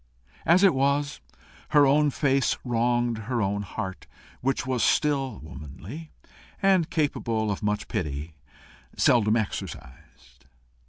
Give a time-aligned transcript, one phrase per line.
[0.47, 1.21] As it was,
[1.69, 4.07] her own face wronged her own heart,
[4.41, 6.09] which was still womanly,
[6.59, 8.33] and capable of much pity
[8.97, 10.47] seldom exercised.